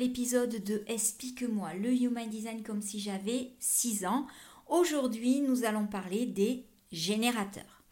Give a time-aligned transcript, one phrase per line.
[0.00, 4.26] Épisode de Explique-moi le Human Design comme si j'avais 6 ans.
[4.66, 7.82] Aujourd'hui, nous allons parler des générateurs.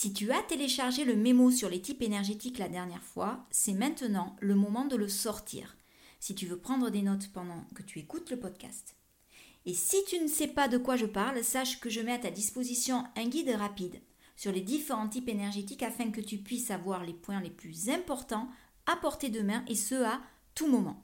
[0.00, 4.36] Si tu as téléchargé le mémo sur les types énergétiques la dernière fois, c'est maintenant
[4.38, 5.76] le moment de le sortir.
[6.20, 8.94] Si tu veux prendre des notes pendant que tu écoutes le podcast.
[9.66, 12.18] Et si tu ne sais pas de quoi je parle, sache que je mets à
[12.18, 14.00] ta disposition un guide rapide
[14.36, 18.48] sur les différents types énergétiques afin que tu puisses avoir les points les plus importants
[18.86, 20.20] à portée de main et ce à
[20.54, 21.02] tout moment.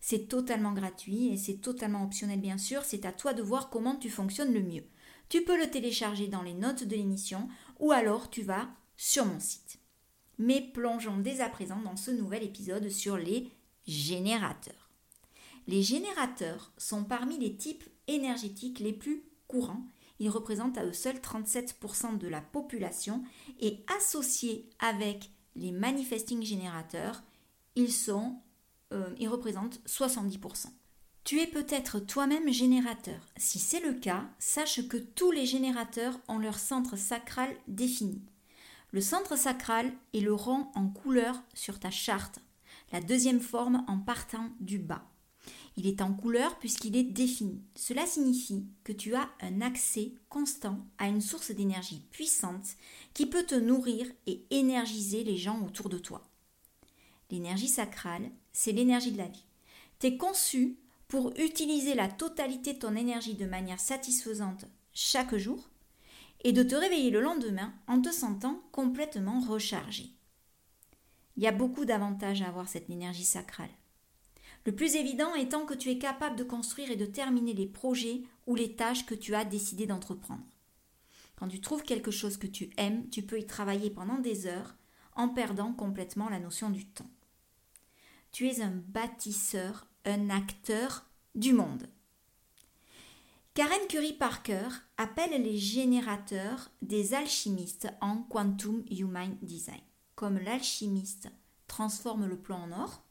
[0.00, 3.96] C'est totalement gratuit et c'est totalement optionnel bien sûr, c'est à toi de voir comment
[3.96, 4.84] tu fonctionnes le mieux.
[5.32, 7.48] Tu peux le télécharger dans les notes de l'émission
[7.82, 9.78] ou alors tu vas sur mon site.
[10.38, 13.50] Mais plongeons dès à présent dans ce nouvel épisode sur les
[13.86, 14.90] générateurs.
[15.66, 19.84] Les générateurs sont parmi les types énergétiques les plus courants.
[20.20, 23.22] Ils représentent à eux seuls 37% de la population
[23.60, 27.22] et associés avec les manifesting générateurs,
[27.74, 28.36] ils, sont,
[28.92, 30.68] euh, ils représentent 70%.
[31.24, 33.20] Tu es peut-être toi-même générateur.
[33.36, 38.20] Si c'est le cas, sache que tous les générateurs ont leur centre sacral défini.
[38.90, 42.40] Le centre sacral est le rang en couleur sur ta charte,
[42.90, 45.08] la deuxième forme en partant du bas.
[45.76, 47.62] Il est en couleur puisqu'il est défini.
[47.76, 52.76] Cela signifie que tu as un accès constant à une source d'énergie puissante
[53.14, 56.28] qui peut te nourrir et énergiser les gens autour de toi.
[57.30, 59.46] L'énergie sacrale, c'est l'énergie de la vie.
[59.98, 60.76] Tu es conçu
[61.12, 64.64] pour utiliser la totalité de ton énergie de manière satisfaisante
[64.94, 65.68] chaque jour
[66.42, 70.06] et de te réveiller le lendemain en te sentant complètement rechargé.
[71.36, 73.68] Il y a beaucoup d'avantages à avoir cette énergie sacrale.
[74.64, 78.22] Le plus évident étant que tu es capable de construire et de terminer les projets
[78.46, 80.46] ou les tâches que tu as décidé d'entreprendre.
[81.36, 84.76] Quand tu trouves quelque chose que tu aimes, tu peux y travailler pendant des heures
[85.14, 87.10] en perdant complètement la notion du temps.
[88.30, 91.04] Tu es un bâtisseur un acteur
[91.34, 91.86] du monde.
[93.54, 99.80] Karen Curry Parker appelle les générateurs des alchimistes en Quantum Human Design.
[100.14, 101.28] Comme l'alchimiste
[101.66, 103.04] transforme le plan en or,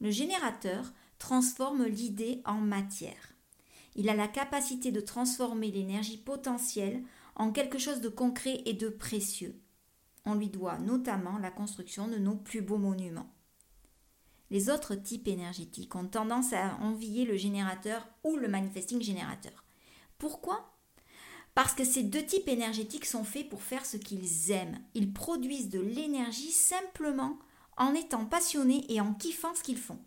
[0.00, 3.34] le générateur transforme l'idée en matière.
[3.94, 7.02] Il a la capacité de transformer l'énergie potentielle
[7.36, 9.60] en quelque chose de concret et de précieux.
[10.24, 13.33] On lui doit notamment la construction de nos plus beaux monuments.
[14.54, 19.64] Les autres types énergétiques ont tendance à envier le générateur ou le manifesting générateur.
[20.16, 20.78] Pourquoi?
[21.56, 24.78] Parce que ces deux types énergétiques sont faits pour faire ce qu'ils aiment.
[24.94, 27.36] Ils produisent de l'énergie simplement
[27.76, 29.98] en étant passionnés et en kiffant ce qu'ils font.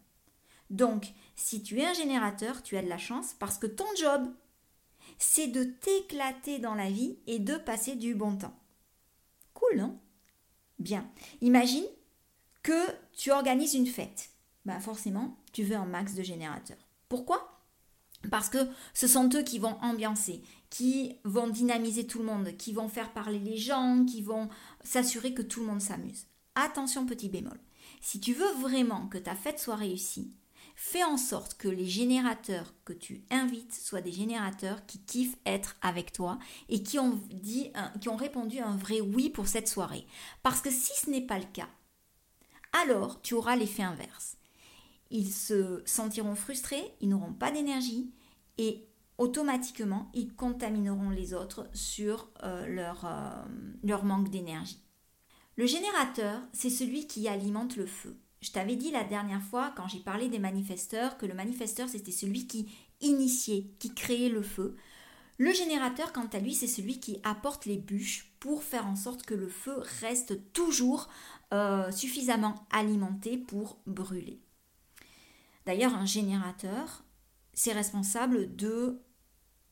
[0.69, 4.33] Donc, si tu es un générateur, tu as de la chance parce que ton job,
[5.17, 8.57] c'est de t'éclater dans la vie et de passer du bon temps.
[9.53, 9.99] Cool, non?
[10.79, 11.11] Bien.
[11.41, 11.87] Imagine
[12.63, 14.29] que tu organises une fête
[14.67, 16.89] bah forcément, tu veux un max de générateurs.
[17.07, 17.63] Pourquoi?
[18.29, 18.57] Parce que
[18.93, 23.13] ce sont eux qui vont ambiancer, qui vont dynamiser tout le monde, qui vont faire
[23.13, 24.49] parler les gens, qui vont
[24.83, 26.25] s'assurer que tout le monde s'amuse.
[26.55, 27.57] Attention petit bémol.
[28.01, 30.33] Si tu veux vraiment que ta fête soit réussie,
[30.75, 35.77] fais en sorte que les générateurs que tu invites soient des générateurs qui kiffent être
[35.81, 37.71] avec toi et qui ont, dit,
[38.01, 40.05] qui ont répondu un vrai oui pour cette soirée.
[40.43, 41.69] Parce que si ce n'est pas le cas,
[42.73, 44.36] alors tu auras l'effet inverse
[45.11, 48.11] ils se sentiront frustrés, ils n'auront pas d'énergie
[48.57, 48.87] et
[49.17, 53.45] automatiquement ils contamineront les autres sur euh, leur, euh,
[53.83, 54.81] leur manque d'énergie.
[55.55, 58.15] Le générateur, c'est celui qui alimente le feu.
[58.41, 62.11] Je t'avais dit la dernière fois, quand j'ai parlé des manifesteurs, que le manifesteur, c'était
[62.11, 62.69] celui qui
[63.01, 64.75] initiait, qui créait le feu.
[65.39, 69.23] Le générateur, quant à lui, c'est celui qui apporte les bûches pour faire en sorte
[69.23, 71.09] que le feu reste toujours
[71.53, 74.39] euh, suffisamment alimenté pour brûler.
[75.67, 77.03] D'ailleurs, un générateur,
[77.53, 79.01] c'est responsable de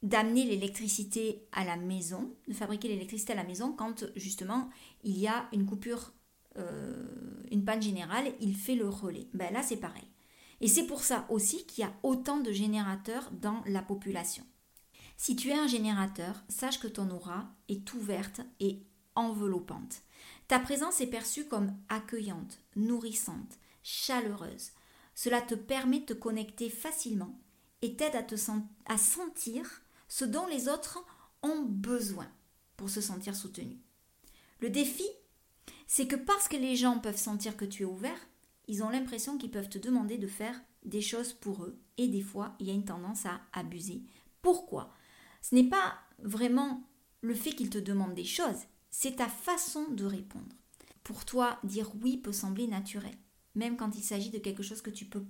[0.04, 4.70] d'amener l'électricité à la maison, de fabriquer l'électricité à la maison quand justement
[5.04, 6.12] il y a une coupure,
[6.58, 7.08] euh,
[7.50, 9.28] une panne générale, il fait le relais.
[9.34, 10.04] Ben là c'est pareil.
[10.60, 14.44] Et c'est pour ça aussi qu'il y a autant de générateurs dans la population.
[15.16, 18.84] Si tu es un générateur, sache que ton aura est ouverte et
[19.16, 20.02] enveloppante.
[20.50, 24.72] Ta présence est perçue comme accueillante, nourrissante, chaleureuse.
[25.16, 27.40] Cela te permet de te connecter facilement
[27.82, 28.16] et t'aide
[28.86, 31.04] à, sentir ce dont les autres
[31.42, 32.28] ont besoin
[32.78, 33.80] pour se sentir soutenus.
[34.60, 35.08] Le défi,
[35.88, 38.20] c'est que parce que les gens peuvent sentir que tu es ouvert,
[38.68, 42.22] ils ont l'impression qu'ils peuvent te demander de faire des choses pour eux et des
[42.22, 44.04] fois il y a une tendance à abuser.
[44.42, 44.94] Pourquoi?
[45.42, 46.84] Ce n'est pas vraiment
[47.22, 50.56] le fait qu'ils te demandent des choses, c'est ta façon de répondre.
[51.04, 53.16] Pour toi, dire oui peut sembler naturel,
[53.56, 55.26] même quand il s'agit de quelque chose que tu peux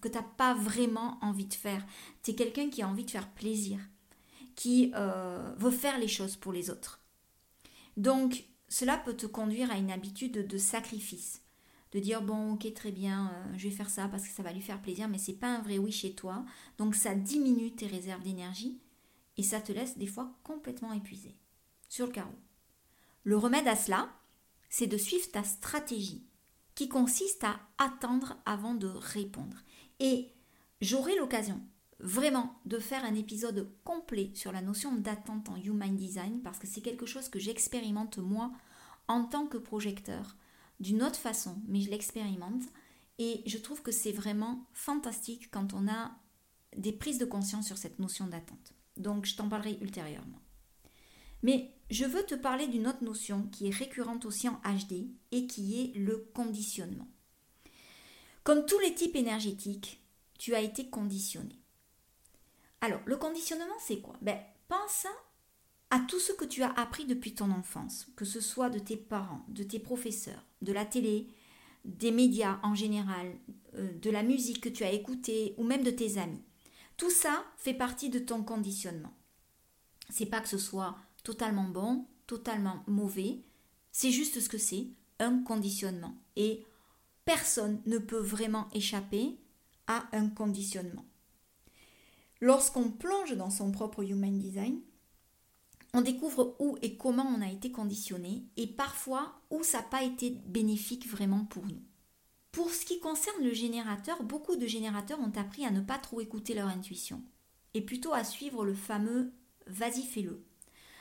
[0.00, 1.84] que n'as pas vraiment envie de faire.
[2.22, 3.78] Tu es quelqu'un qui a envie de faire plaisir
[4.54, 7.00] qui euh, veut faire les choses pour les autres.
[7.96, 11.42] Donc, cela peut te conduire à une habitude de sacrifice.
[11.92, 14.52] De dire, bon, ok, très bien, euh, je vais faire ça parce que ça va
[14.52, 16.44] lui faire plaisir, mais c'est pas un vrai oui chez toi.
[16.78, 18.80] Donc, ça diminue tes réserves d'énergie
[19.36, 21.36] et ça te laisse des fois complètement épuisé
[21.88, 22.34] sur le carreau.
[23.24, 24.08] Le remède à cela,
[24.68, 26.26] c'est de suivre ta stratégie
[26.76, 29.56] qui consiste à attendre avant de répondre.
[29.98, 30.28] Et
[30.80, 31.60] j'aurai l'occasion
[31.98, 36.66] vraiment de faire un épisode complet sur la notion d'attente en Human Design parce que
[36.66, 38.52] c'est quelque chose que j'expérimente moi
[39.08, 40.36] en tant que projecteur
[40.78, 42.64] d'une autre façon, mais je l'expérimente
[43.18, 46.12] et je trouve que c'est vraiment fantastique quand on a
[46.76, 48.74] des prises de conscience sur cette notion d'attente.
[48.98, 50.40] Donc je t'en parlerai ultérieurement.
[51.46, 55.46] Mais je veux te parler d'une autre notion qui est récurrente aussi en HD et
[55.46, 57.06] qui est le conditionnement.
[58.42, 60.04] Comme tous les types énergétiques,
[60.40, 61.56] tu as été conditionné.
[62.80, 64.16] Alors, le conditionnement, c'est quoi?
[64.22, 65.06] Ben, Pense
[65.90, 68.96] à tout ce que tu as appris depuis ton enfance, que ce soit de tes
[68.96, 71.28] parents, de tes professeurs, de la télé,
[71.84, 73.38] des médias en général,
[73.74, 76.42] euh, de la musique que tu as écoutée ou même de tes amis.
[76.96, 79.14] Tout ça fait partie de ton conditionnement.
[80.10, 80.96] C'est pas que ce soit
[81.26, 83.40] totalement bon, totalement mauvais,
[83.90, 84.86] c'est juste ce que c'est,
[85.18, 86.14] un conditionnement.
[86.36, 86.64] Et
[87.24, 89.36] personne ne peut vraiment échapper
[89.88, 91.04] à un conditionnement.
[92.40, 94.78] Lorsqu'on plonge dans son propre Human Design,
[95.94, 100.04] on découvre où et comment on a été conditionné et parfois où ça n'a pas
[100.04, 101.82] été bénéfique vraiment pour nous.
[102.52, 106.20] Pour ce qui concerne le générateur, beaucoup de générateurs ont appris à ne pas trop
[106.20, 107.20] écouter leur intuition
[107.74, 109.32] et plutôt à suivre le fameux
[109.66, 110.46] vas-y fais-le.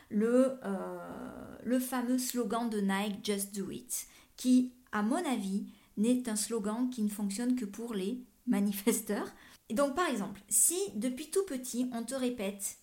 [0.09, 4.07] Le, euh, le fameux slogan de Nike Just Do It,
[4.37, 5.65] qui, à mon avis,
[5.97, 9.33] n'est un slogan qui ne fonctionne que pour les manifesteurs,
[9.71, 12.77] donc par exemple, si depuis tout petit on te répète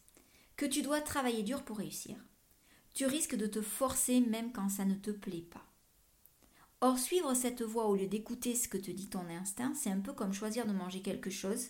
[0.56, 2.16] que tu dois travailler dur pour réussir,
[2.92, 5.64] tu risques de te forcer même quand ça ne te plaît pas.
[6.80, 10.00] Or, suivre cette voie au lieu d'écouter ce que te dit ton instinct, c'est un
[10.00, 11.68] peu comme choisir de manger quelque chose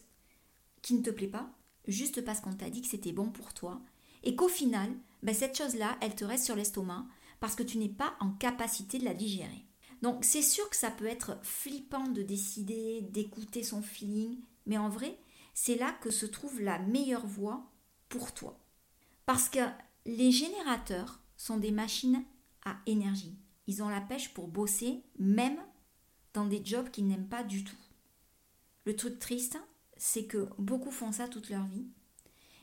[0.80, 1.50] qui ne te plaît pas,
[1.86, 3.82] juste parce qu'on t'a dit que c'était bon pour toi,
[4.22, 4.90] et qu'au final,
[5.22, 7.06] ben, cette chose-là, elle te reste sur l'estomac
[7.40, 9.66] parce que tu n'es pas en capacité de la digérer.
[10.02, 14.88] Donc c'est sûr que ça peut être flippant de décider, d'écouter son feeling, mais en
[14.88, 15.18] vrai,
[15.54, 17.70] c'est là que se trouve la meilleure voie
[18.08, 18.58] pour toi.
[19.26, 19.60] Parce que
[20.06, 22.24] les générateurs sont des machines
[22.64, 23.38] à énergie.
[23.66, 25.58] Ils ont la pêche pour bosser, même
[26.34, 27.76] dans des jobs qu'ils n'aiment pas du tout.
[28.84, 29.58] Le truc triste,
[29.96, 31.86] c'est que beaucoup font ça toute leur vie.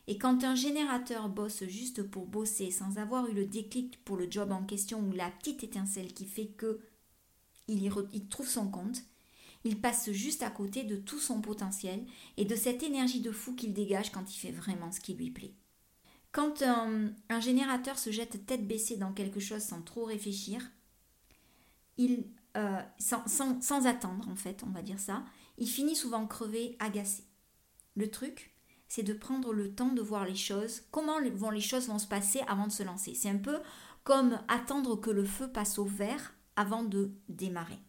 [0.10, 4.26] Et quand un générateur bosse juste pour bosser sans avoir eu le déclic pour le
[4.30, 6.80] job en question ou la petite étincelle qui fait que
[7.68, 7.80] il,
[8.12, 9.04] il trouve son compte,
[9.64, 12.04] il passe juste à côté de tout son potentiel
[12.38, 15.30] et de cette énergie de fou qu'il dégage quand il fait vraiment ce qui lui
[15.30, 15.54] plaît.
[16.32, 20.72] Quand un, générateur se jette tête baissée dans quelque chose sans trop réfléchir,
[21.98, 22.26] il,
[22.58, 25.24] euh, sans, attendre en fait, on va dire ça,
[25.60, 27.26] il finit souvent crevé, agacé.
[27.94, 28.56] Le truc,
[28.90, 32.08] c'est de prendre le temps de voir les choses, comment vont les choses vont se
[32.08, 33.14] passer avant de se lancer.
[33.14, 33.60] C'est un peu
[34.04, 37.80] comme attendre que le feu passe au vert avant de démarrer.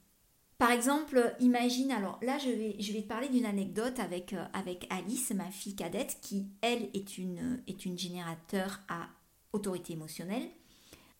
[0.59, 5.33] Par exemple, imagine, alors là je vais, te parler d'une anecdote avec, euh, avec Alice,
[5.35, 9.09] ma fille cadette, qui elle est une, est une générateur à
[9.54, 10.47] autorité émotionnelle.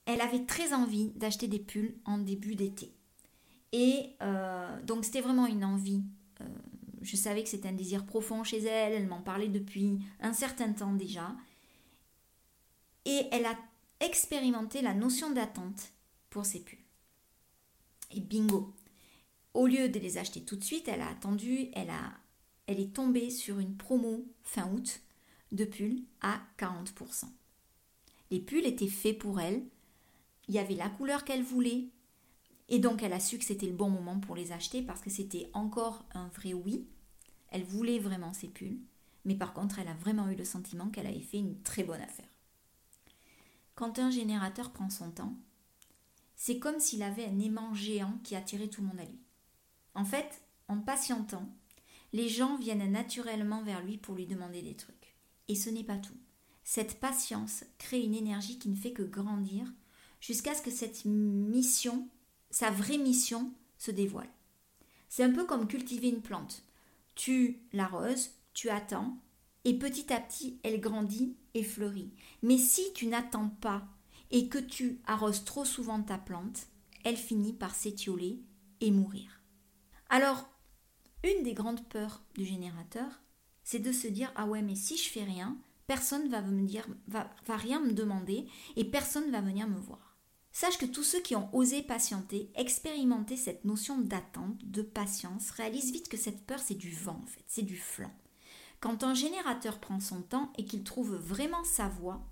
[0.05, 2.95] elle avait très envie d'acheter des pulls en début d'été.
[3.73, 6.03] Et euh, donc c'était vraiment une envie.
[6.43, 6.45] Euh,
[7.00, 10.73] je savais que c'était un désir profond chez elle, elle m'en parlait depuis un certain
[10.73, 11.35] temps déjà.
[13.04, 13.59] Et elle a
[14.00, 15.92] expérimenté la notion d'attente
[16.28, 16.78] pour ses pulls.
[18.12, 18.75] Et bingo,
[19.54, 22.12] au lieu de les acheter tout de suite, elle a attendu, elle, a,
[22.66, 25.00] elle est tombée sur une promo fin août
[25.52, 27.25] de pulls à 40%.
[28.30, 29.64] Les pulls étaient faits pour elle,
[30.49, 31.88] il y avait la couleur qu'elle voulait,
[32.71, 35.11] et donc elle a su que c'était le bon moment pour les acheter parce que
[35.11, 36.87] c'était encore un vrai oui.
[37.50, 38.79] Elle voulait vraiment ces pulls,
[39.25, 42.00] mais par contre elle a vraiment eu le sentiment qu'elle avait fait une très bonne
[42.00, 42.29] affaire.
[43.75, 45.37] Quand un générateur prend son temps,
[46.37, 49.21] c'est comme s'il avait un aimant géant qui attirait tout le monde à lui.
[49.95, 51.49] En fait, en patientant,
[52.12, 55.17] les gens viennent naturellement vers lui pour lui demander des trucs.
[55.49, 56.17] Et ce n'est pas tout.
[56.62, 59.67] Cette patience crée une énergie qui ne fait que grandir
[60.21, 62.09] jusqu'à ce que cette mission,
[62.50, 64.30] sa vraie mission, se dévoile.
[65.09, 66.62] C'est un peu comme cultiver une plante.
[67.14, 69.19] Tu l'arroses, tu attends,
[69.64, 72.12] et petit à petit, elle grandit et fleurit.
[72.42, 73.87] Mais si tu n'attends pas
[74.30, 76.66] et que tu arroses trop souvent ta plante,
[77.04, 78.40] elle finit par s'étioler
[78.80, 79.42] et mourir.
[80.09, 80.49] Alors,
[81.23, 83.21] une des grandes peurs du générateur,
[83.62, 86.87] c'est de se dire ah ouais mais si je fais rien, personne va me dire
[87.09, 90.10] va, rien me demander et personne va venir me voir.
[90.52, 95.92] Sache que tous ceux qui ont osé patienter, expérimenter cette notion d'attente, de patience, réalisent
[95.92, 98.12] vite que cette peur c'est du vent en fait, c'est du flanc.
[98.80, 102.26] Quand un générateur prend son temps et qu'il trouve vraiment sa voie,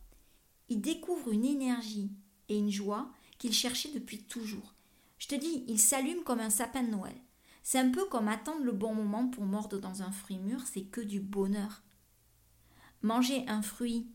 [0.69, 2.11] il découvre une énergie
[2.49, 4.75] et une joie qu'il cherchait depuis toujours.
[5.19, 7.17] Je te dis, il s'allume comme un sapin de Noël.
[7.63, 10.85] C'est un peu comme attendre le bon moment pour mordre dans un fruit mûr, c'est
[10.85, 11.83] que du bonheur.
[13.03, 14.11] Manger un fruit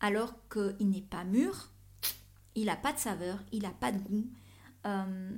[0.00, 1.72] alors qu'il n'est pas mûr,
[2.56, 4.26] il n'a pas de saveur, il n'a pas de goût,
[4.86, 5.30] euh,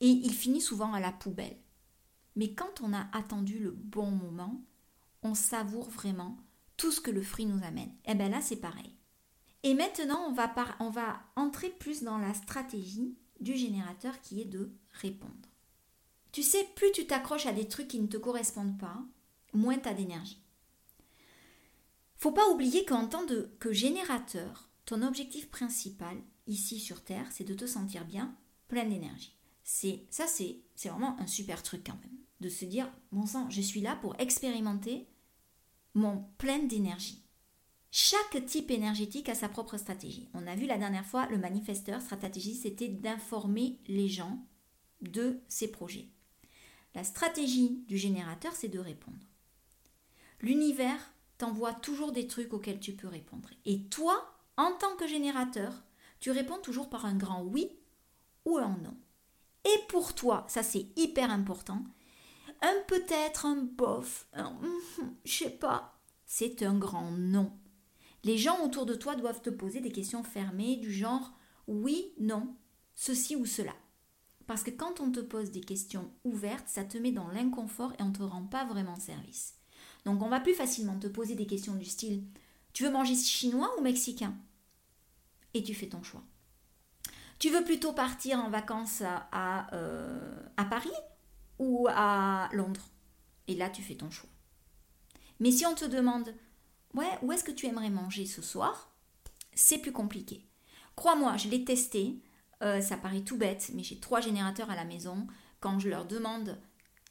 [0.00, 1.56] et il finit souvent à la poubelle.
[2.34, 4.60] Mais quand on a attendu le bon moment,
[5.22, 6.36] on savoure vraiment
[6.76, 7.90] tout ce que le fruit nous amène.
[8.04, 8.94] Et eh bien là, c'est pareil.
[9.64, 14.46] Et maintenant, on va, on va entrer plus dans la stratégie du générateur qui est
[14.46, 15.32] de répondre.
[16.32, 19.02] Tu sais, plus tu t'accroches à des trucs qui ne te correspondent pas,
[19.52, 20.40] moins tu as d'énergie.
[22.16, 23.26] Faut pas oublier qu'en tant
[23.58, 26.16] que générateur, ton objectif principal
[26.46, 28.34] ici sur Terre, c'est de te sentir bien,
[28.68, 29.36] plein d'énergie.
[29.62, 33.60] C'est ça, c'est vraiment un super truc quand même de se dire, bon sang, je
[33.60, 35.06] suis là pour expérimenter
[35.92, 37.22] mon plein d'énergie.
[37.90, 40.30] Chaque type énergétique a sa propre stratégie.
[40.32, 44.42] On a vu la dernière fois, le manifesteur, stratégie, c'était d'informer les gens
[45.02, 46.08] de ses projets.
[46.94, 49.18] La stratégie du générateur, c'est de répondre.
[50.40, 53.50] L'univers t'envoie toujours des trucs auxquels tu peux répondre.
[53.66, 55.72] Et toi, en tant que générateur,
[56.20, 57.70] tu réponds toujours par un grand oui
[58.44, 58.96] ou un non.
[59.64, 61.82] Et pour toi, ça c'est hyper important,
[62.60, 67.52] un peut-être, un bof, un hum, je sais pas, c'est un grand non.
[68.24, 71.32] Les gens autour de toi doivent te poser des questions fermées du genre
[71.68, 72.54] oui, non,
[72.94, 73.74] ceci ou cela.
[74.46, 78.02] Parce que quand on te pose des questions ouvertes, ça te met dans l'inconfort et
[78.02, 79.54] on ne te rend pas vraiment service.
[80.04, 82.24] Donc on va plus facilement te poser des questions du style
[82.78, 84.36] tu veux manger chinois ou mexicain?
[85.58, 86.22] Et tu fais ton choix.
[87.40, 90.88] Tu veux plutôt partir en vacances à, euh, Paris
[91.58, 92.88] ou à Londres?
[93.48, 94.30] Et là, tu fais ton choix.
[95.40, 96.32] Mais si on te demande,
[96.94, 98.94] ouais, où est-ce que tu aimerais manger ce soir?
[99.52, 100.48] C'est plus compliqué.
[100.94, 102.22] Crois-moi, je l'ai testé.
[102.62, 105.26] Euh, ça paraît tout bête, mais j'ai trois générateurs à la maison.
[105.58, 106.56] Quand je leur demande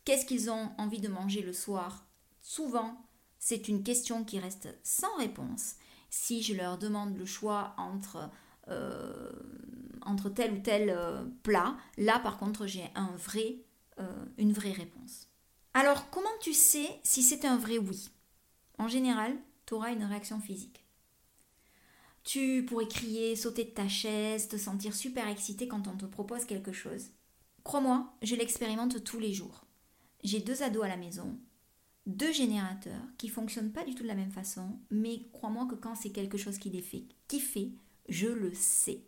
[0.06, 2.08] qu'est-ce qu'ils ont envie de manger le soir,
[2.40, 3.06] souvent,
[3.40, 5.76] c'est une question qui reste sans réponse.
[6.10, 8.30] Si je leur demande le choix entre,
[8.70, 9.32] euh,
[10.36, 13.58] tel ou tel euh, plat, là par contre j'ai un vrai
[14.00, 15.28] euh, une vraie réponse.
[15.74, 18.10] Alors, comment tu sais si c'est un vrai oui?
[18.78, 19.36] En général,
[19.66, 20.86] tu auras une réaction physique.
[22.24, 26.46] Tu pourrais crier, sauter de ta chaise, te sentir super excité quand on te propose
[26.46, 27.08] quelque chose.
[27.64, 29.66] Crois-moi, je l'expérimente tous les jours.
[30.24, 31.40] J'ai deux ados à la maison,
[32.08, 35.94] deux générateurs qui fonctionnent pas du tout de la même façon, mais crois-moi que quand
[35.94, 37.04] c'est quelque chose qui les fait
[38.10, 39.02] je le sais.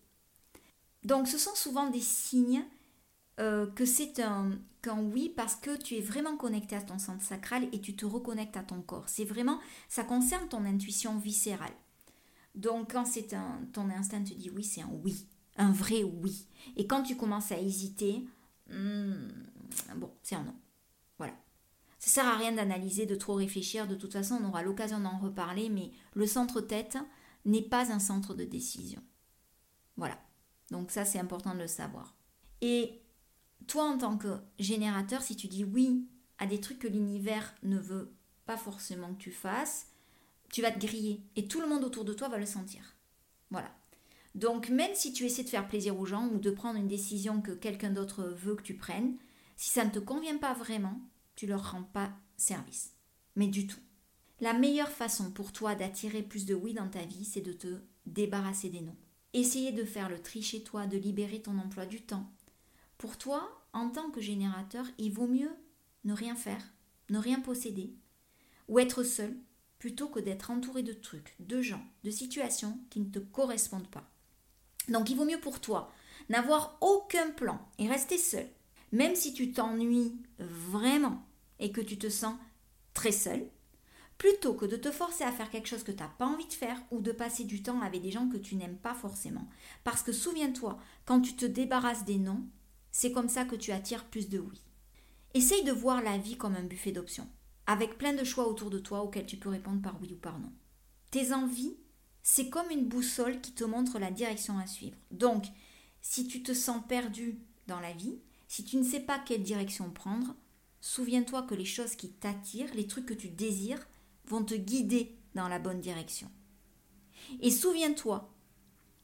[1.04, 2.66] Donc ce sont souvent des signes
[3.40, 4.52] euh, que c'est un,
[4.82, 8.06] qu'un oui parce que tu es vraiment connecté à ton centre sacral et tu te
[8.06, 9.08] reconnectes à ton corps.
[9.08, 11.72] C'est vraiment, ça concerne ton intuition viscérale.
[12.56, 15.26] Donc quand c'est un, ton instinct te dit oui, c'est un oui,
[15.56, 16.46] un vrai oui.
[16.76, 18.26] Et quand tu commences à hésiter,
[18.70, 19.30] hmm,
[19.96, 20.56] bon, c'est un non.
[22.00, 23.88] Ça sert à rien d'analyser, de trop réfléchir.
[23.88, 26.98] De toute façon, on aura l'occasion d'en reparler, mais le centre tête
[27.46, 29.04] n'est pas un centre de décision.
[29.98, 30.18] Voilà.
[30.72, 32.16] Donc ça, c'est important de le savoir.
[32.62, 33.02] Et
[33.68, 37.78] toi, en tant que générateur, si tu dis oui à des trucs que l'univers ne
[37.78, 38.16] veut
[38.46, 39.88] pas forcément que tu fasses,
[40.52, 41.22] tu vas te griller.
[41.36, 42.96] Et tout le monde autour de toi va le sentir.
[43.52, 43.72] Voilà.
[44.36, 47.42] Donc même si tu essaies de faire plaisir aux gens ou de prendre une décision
[47.42, 49.18] que quelqu'un d'autre veut que tu prennes,
[49.56, 51.00] si ça ne te convient pas vraiment,
[51.40, 52.92] tu leur rends pas service.
[53.38, 53.80] Mais du tout.
[54.42, 57.80] La meilleure façon pour toi d'attirer plus de oui dans ta vie, c'est de te
[58.06, 58.98] débarrasser des noms.
[59.32, 62.30] Essayer de faire le tri chez toi, de libérer ton emploi du temps.
[62.98, 65.52] Pour toi, en tant que générateur, il vaut mieux
[66.04, 66.74] ne rien faire,
[67.10, 67.94] ne rien posséder,
[68.68, 69.34] ou être seul,
[69.78, 74.12] plutôt que d'être entouré de trucs, de gens, de situations qui ne te correspondent pas.
[74.90, 75.90] Donc il vaut mieux pour toi
[76.28, 78.50] n'avoir aucun plan et rester seul.
[78.92, 81.26] Même si tu t'ennuies vraiment
[81.60, 82.36] et que tu te sens
[82.94, 83.50] très seul,
[84.18, 86.54] plutôt que de te forcer à faire quelque chose que tu n'as pas envie de
[86.54, 89.48] faire ou de passer du temps avec des gens que tu n'aimes pas forcément.
[89.84, 92.44] Parce que souviens-toi, quand tu te débarrasses des noms,
[92.92, 94.62] c'est comme ça que tu attires plus de oui.
[95.34, 97.30] Essaye de voir la vie comme un buffet d'options,
[97.66, 100.40] avec plein de choix autour de toi auxquels tu peux répondre par oui ou par
[100.40, 100.52] non.
[101.12, 101.78] Tes envies,
[102.24, 104.98] c'est comme une boussole qui te montre la direction à suivre.
[105.12, 105.46] Donc,
[106.02, 109.90] si tu te sens perdu dans la vie, si tu ne sais pas quelle direction
[109.92, 110.36] prendre,
[110.82, 113.86] souviens-toi que les choses qui t'attirent, les trucs que tu désires,
[114.26, 116.30] vont te guider dans la bonne direction.
[117.42, 118.34] Et souviens-toi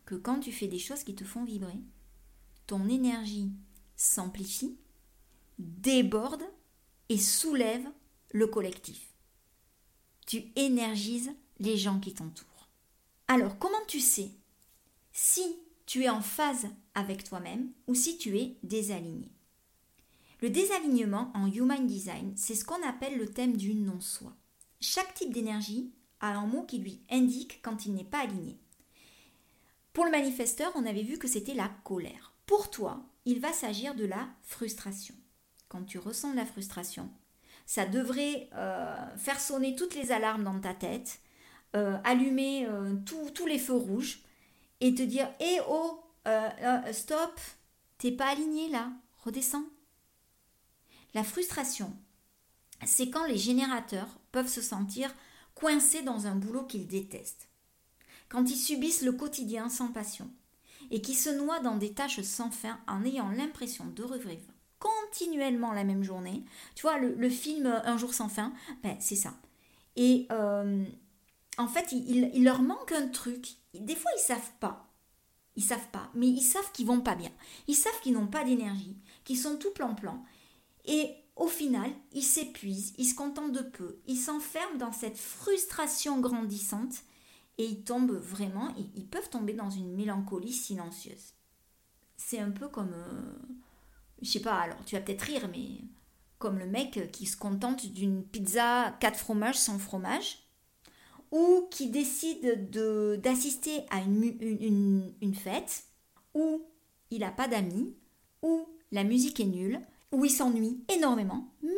[0.05, 1.79] que quand tu fais des choses qui te font vibrer,
[2.67, 3.51] ton énergie
[3.95, 4.77] s'amplifie,
[5.59, 6.43] déborde
[7.09, 7.87] et soulève
[8.31, 9.13] le collectif.
[10.25, 12.69] Tu énergises les gens qui t'entourent.
[13.27, 14.31] Alors, comment tu sais
[15.11, 15.43] si
[15.85, 19.34] tu es en phase avec toi-même ou si tu es désaligné
[20.45, 24.31] Le désalignement en Human Design, c'est ce qu'on appelle le thème du non-soi.
[24.79, 28.59] Chaque type d'énergie a un mot qui lui indique quand il n'est pas aligné.
[29.91, 32.35] Pour le manifesteur, on avait vu que c'était la colère.
[32.45, 35.15] Pour toi, il va s'agir de la frustration.
[35.67, 37.09] Quand tu ressens la frustration,
[37.65, 41.21] ça devrait euh, faire sonner toutes les alarmes dans ta tête,
[41.75, 42.93] euh, allumer euh,
[43.33, 44.21] tous les feux rouges
[44.79, 46.03] et te dire Eh oh,
[46.91, 47.39] stop,
[47.97, 48.91] t'es pas aligné là,
[49.23, 49.65] redescends.
[51.15, 51.91] La frustration,
[52.85, 55.15] c'est quand les générateurs peuvent se sentir
[55.55, 57.47] coincés dans un boulot qu'ils détestent,
[58.27, 60.29] quand ils subissent le quotidien sans passion
[60.91, 65.71] et qui se noient dans des tâches sans fin en ayant l'impression de revivre continuellement
[65.71, 66.43] la même journée.
[66.75, 69.33] Tu vois, le, film Un jour sans fin, ben, c'est ça.
[69.95, 70.83] Et euh,
[71.57, 73.53] en fait, il, leur manque un truc.
[73.73, 74.91] Des fois, ils savent pas.
[75.55, 77.31] Ils savent pas, mais ils savent qu'ils vont pas bien.
[77.69, 80.21] Ils savent qu'ils n'ont pas d'énergie, qu'ils sont tout plan-plan.
[80.85, 86.19] Et au final, ils s'épuisent, ils se contentent de peu, ils s'enferment dans cette frustration
[86.21, 87.03] grandissante
[87.57, 91.33] et ils tombent vraiment, ils, peuvent tomber dans une mélancolie silencieuse.
[92.17, 93.33] C'est un peu comme, euh,
[94.21, 95.81] je sais pas, alors tu vas peut-être rire, mais
[96.37, 100.39] comme le mec qui se contente d'une pizza 4 fromages sans fromage,
[101.31, 102.69] ou qui décide
[103.21, 105.83] d'assister à une, une fête,
[106.33, 106.65] où
[107.09, 107.93] il n'a pas d'amis,
[108.41, 111.71] où la musique est nulle, où il s'ennuie énormément, mais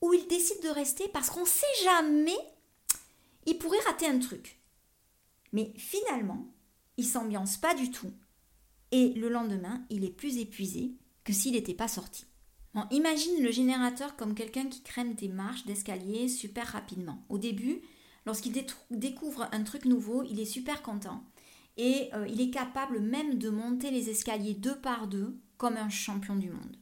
[0.00, 2.38] où il décide de rester parce qu'on ne sait jamais,
[3.46, 4.60] il pourrait rater un truc.
[5.52, 6.46] Mais finalement,
[6.96, 8.12] il s'ambiance pas du tout.
[8.92, 10.92] Et le lendemain, il est plus épuisé
[11.24, 12.26] que s'il n'était pas sorti.
[12.90, 17.24] imagine le générateur comme quelqu'un qui crème des marches d'escalier super rapidement.
[17.28, 17.80] Au début,
[18.26, 18.52] lorsqu'il
[18.90, 21.24] découvre un truc nouveau, il est super content.
[21.76, 25.88] Et euh, il est capable même de monter les escaliers deux par deux comme un
[25.88, 26.76] champion du monde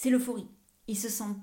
[0.00, 0.48] c'est l'euphorie.
[0.88, 1.36] Il se sent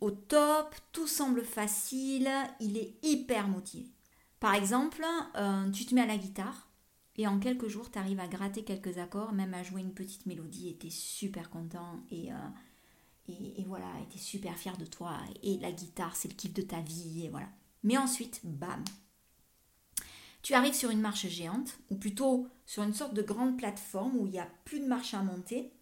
[0.00, 3.92] au top, tout semble facile, il est hyper motivé.
[4.40, 5.04] Par exemple,
[5.36, 6.68] euh, tu te mets à la guitare
[7.14, 10.26] et en quelques jours, tu arrives à gratter quelques accords, même à jouer une petite
[10.26, 12.36] mélodie et tu es super content et, euh,
[13.28, 15.16] et, et, voilà, tu es super fier de toi.
[15.44, 17.50] Et la guitare, c'est le kiff de ta vie et voilà.
[17.84, 18.82] Mais ensuite, bam,
[20.42, 24.26] tu arrives sur une marche géante, ou plutôt sur une sorte de grande plateforme où
[24.26, 25.72] il n'y a plus de marche à monter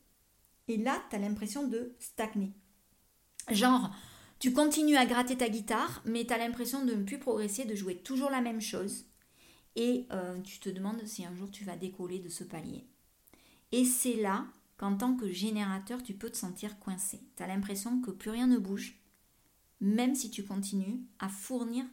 [0.71, 2.53] et là, tu as l'impression de stagner.
[3.51, 3.91] Genre,
[4.39, 7.75] tu continues à gratter ta guitare, mais tu as l'impression de ne plus progresser, de
[7.75, 9.07] jouer toujours la même chose.
[9.77, 12.87] Et euh, tu te demandes si un jour tu vas décoller de ce palier.
[13.73, 17.21] Et c'est là qu'en tant que générateur, tu peux te sentir coincé.
[17.37, 18.99] Tu as l'impression que plus rien ne bouge,
[19.81, 21.85] même si tu continues à fournir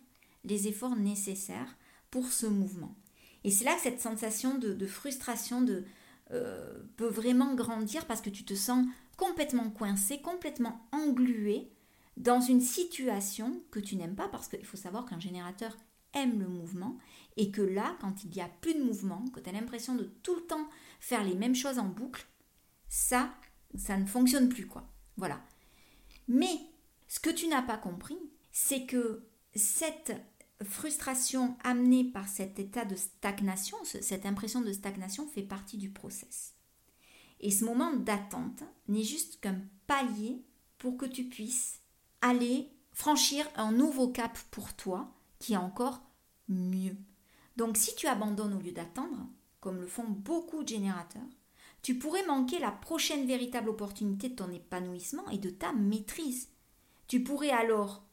[0.44, 1.76] les efforts nécessaires
[2.12, 2.96] pour ce mouvement.
[3.44, 5.86] Et c'est là que cette sensation de frustration, de,
[6.32, 8.86] euh, peut vraiment grandir parce que tu te sens
[9.18, 11.72] complètement coincé, complètement englué
[12.18, 15.76] dans une situation que tu n'aimes pas parce qu'il faut savoir qu'un générateur
[16.14, 16.98] aimes le mouvement
[17.38, 20.04] et que là, quand il n'y a plus de mouvement, que tu as l'impression de
[20.24, 20.68] tout le temps
[21.00, 22.26] faire les mêmes choses en boucle,
[22.90, 23.34] ça,
[23.76, 24.88] ça ne fonctionne plus, quoi.
[25.18, 25.40] Voilà.
[26.28, 26.60] Mais
[27.08, 28.18] ce que tu n'as pas compris,
[28.52, 30.14] c'est que cette
[30.64, 36.56] frustration amenée par cet état de stagnation, cette impression de stagnation fait partie du process.
[37.40, 40.42] Et ce moment d'attente n'est juste qu'un palier
[40.78, 41.82] pour que tu puisses
[42.22, 46.02] aller franchir un nouveau cap pour toi qui est encore
[46.48, 46.98] mieux.
[47.56, 49.28] Donc si tu abandonnes au lieu d'attendre,
[49.60, 51.22] comme le font beaucoup de générateurs,
[51.84, 56.50] tu pourrais manquer la prochaine véritable opportunité de ton épanouissement et de ta maîtrise.
[57.08, 58.04] Tu pourrais alors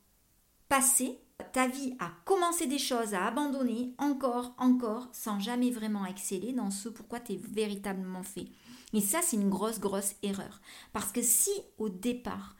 [0.68, 1.18] passer
[1.52, 6.70] ta vie à commencer des choses, à abandonner encore, encore, sans jamais vraiment exceller dans
[6.70, 8.48] ce pourquoi tu es véritablement fait.
[8.92, 10.60] Et ça, c'est une grosse, grosse erreur.
[10.92, 12.56] Parce que si au départ,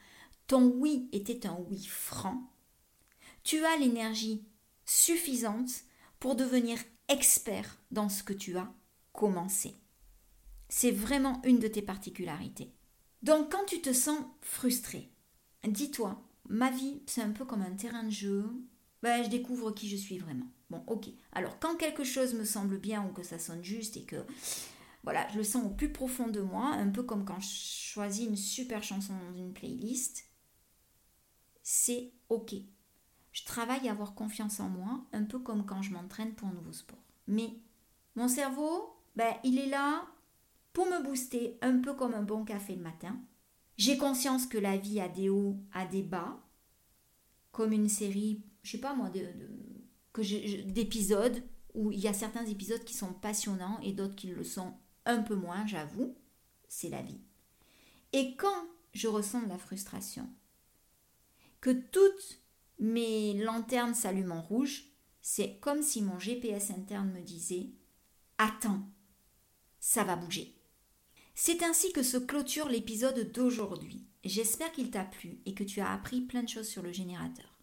[0.47, 2.51] ton oui était un oui franc,
[3.43, 4.47] tu as l'énergie
[4.85, 5.71] suffisante
[6.19, 8.73] pour devenir expert dans ce que tu as
[9.13, 9.75] commencé.
[10.69, 12.73] C'est vraiment une de tes particularités.
[13.23, 15.11] Donc quand tu te sens frustré,
[15.67, 18.45] dis-toi, ma vie, c'est un peu comme un terrain de jeu.
[19.03, 20.47] Ben, je découvre qui je suis vraiment.
[20.71, 21.09] Bon, ok.
[21.33, 24.25] Alors, quand quelque chose me semble bien ou que ça sonne juste et que,
[25.03, 27.49] voilà, je le sens au plus profond de moi, un peu comme quand je
[27.93, 30.27] choisis une super chanson dans une playlist,
[31.63, 32.55] c'est ok.
[33.33, 36.53] Je travaille à avoir confiance en moi, un peu comme quand je m'entraîne pour un
[36.53, 37.03] nouveau sport.
[37.27, 37.51] Mais
[38.17, 40.07] mon cerveau, ben, il est là
[40.73, 43.17] pour me booster, un peu comme un bon café le matin.
[43.77, 46.41] J'ai conscience que la vie a des hauts, a des bas,
[47.51, 49.11] comme une série, je sais pas moi,
[50.67, 51.43] d'épisodes
[51.75, 54.75] où il y a certains épisodes qui sont passionnants et d'autres qui le sont
[55.07, 56.17] un peu moins, j'avoue.
[56.69, 57.21] C'est la vie.
[58.13, 60.29] Et quand je ressens de la frustration,
[61.61, 62.41] que toutes
[62.79, 64.85] mes lanternes s'allument en rouge,
[65.21, 67.71] c'est comme si mon GPS interne me disait
[68.39, 68.83] Attends,
[69.81, 70.55] ça va bouger.
[71.37, 74.05] C'est ainsi que se clôture l'épisode d'aujourd'hui.
[74.25, 77.59] J'espère qu'il t'a plu et que tu as appris plein de choses sur le générateur.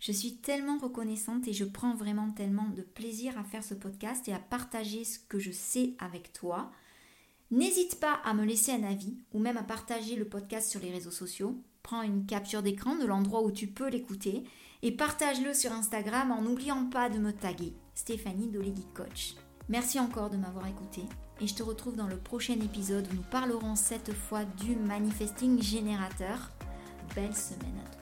[0.00, 4.26] Je suis tellement reconnaissante et je prends vraiment tellement de plaisir à faire ce podcast
[4.26, 6.72] et à partager ce que je sais avec toi.
[7.50, 10.90] N'hésite pas à me laisser un avis ou même à partager le podcast sur les
[10.90, 11.62] réseaux sociaux.
[11.82, 14.44] Prends une capture d'écran de l'endroit où tu peux l'écouter
[14.80, 19.34] et partage-le sur Instagram en n'oubliant pas de me taguer Stéphanie Dolegui Coach.
[19.68, 21.02] Merci encore de m'avoir écouté
[21.40, 25.60] et je te retrouve dans le prochain épisode où nous parlerons cette fois du manifesting
[25.62, 26.50] générateur.
[27.14, 28.01] Belle semaine à toi.